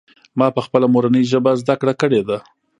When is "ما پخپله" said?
0.39-0.87